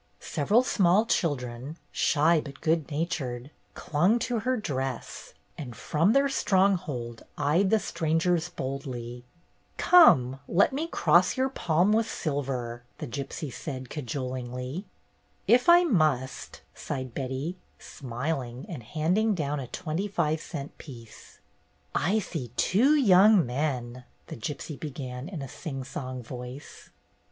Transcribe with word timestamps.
Several 0.25 0.63
small 0.63 1.05
children, 1.05 1.77
shy 1.91 2.41
but 2.41 2.59
good 2.59 2.89
natured, 2.89 3.51
clung 3.75 4.17
to 4.17 4.39
her 4.39 4.57
dress, 4.57 5.35
and 5.59 5.75
from 5.75 6.13
their 6.13 6.27
stronghold 6.27 7.21
eyed 7.37 7.69
the 7.69 7.77
strangers 7.77 8.49
boldly. 8.49 9.25
''Come, 9.77 10.39
let 10.47 10.73
me 10.73 10.87
cross 10.87 11.37
your 11.37 11.49
palm 11.49 11.93
with 11.93 12.09
silver,'' 12.09 12.81
the 12.97 13.05
gypsy 13.05 13.53
said 13.53 13.91
cajolingly. 13.91 14.85
"If 15.47 15.69
I 15.69 15.83
must," 15.83 16.61
sighed 16.73 17.13
Betty, 17.13 17.57
smiling, 17.77 18.65
and 18.67 18.81
handing 18.81 19.35
down 19.35 19.59
a 19.59 19.67
twenty 19.67 20.07
five 20.07 20.41
cent 20.41 20.75
piece. 20.79 21.37
"I 21.93 22.17
see 22.17 22.47
two 22.57 22.95
young 22.95 23.45
men," 23.45 24.05
the 24.29 24.35
gypsy 24.35 24.79
began, 24.79 25.29
in 25.29 25.43
a 25.43 25.47
sing 25.47 25.83
song 25.83 26.23
voice. 26.23 26.89